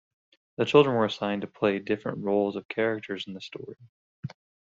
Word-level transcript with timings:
The 0.57 0.65
children 0.65 0.95
were 0.95 1.05
assigned 1.05 1.41
to 1.41 1.47
play 1.47 1.77
different 1.77 2.23
roles 2.23 2.55
of 2.55 2.67
characters 2.67 3.27
in 3.27 3.35
the 3.35 3.39
story. 3.39 3.77